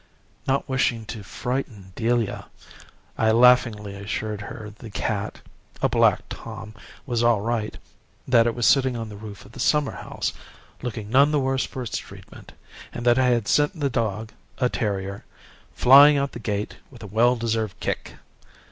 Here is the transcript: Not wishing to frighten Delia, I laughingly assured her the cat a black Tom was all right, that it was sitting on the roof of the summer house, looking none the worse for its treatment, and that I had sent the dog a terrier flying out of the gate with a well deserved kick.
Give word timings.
Not 0.47 0.67
wishing 0.67 1.05
to 1.13 1.21
frighten 1.21 1.93
Delia, 1.95 2.47
I 3.19 3.29
laughingly 3.29 3.93
assured 3.93 4.41
her 4.41 4.73
the 4.75 4.89
cat 4.89 5.41
a 5.79 5.87
black 5.89 6.21
Tom 6.27 6.73
was 7.05 7.21
all 7.21 7.41
right, 7.41 7.77
that 8.27 8.47
it 8.47 8.55
was 8.55 8.65
sitting 8.65 8.97
on 8.97 9.09
the 9.09 9.15
roof 9.15 9.45
of 9.45 9.51
the 9.51 9.59
summer 9.59 9.91
house, 9.91 10.33
looking 10.81 11.11
none 11.11 11.29
the 11.29 11.39
worse 11.39 11.65
for 11.65 11.83
its 11.83 11.97
treatment, 11.99 12.51
and 12.91 13.05
that 13.05 13.19
I 13.19 13.27
had 13.27 13.47
sent 13.47 13.79
the 13.79 13.91
dog 13.91 14.31
a 14.57 14.69
terrier 14.69 15.23
flying 15.75 16.17
out 16.17 16.29
of 16.29 16.31
the 16.31 16.39
gate 16.39 16.77
with 16.89 17.03
a 17.03 17.05
well 17.05 17.35
deserved 17.35 17.79
kick. 17.79 18.15